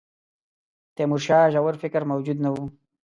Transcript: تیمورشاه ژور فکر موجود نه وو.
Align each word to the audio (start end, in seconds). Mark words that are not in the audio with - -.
تیمورشاه 0.95 1.51
ژور 1.53 1.75
فکر 1.83 2.01
موجود 2.11 2.37
نه 2.43 2.49
وو. 2.53 2.65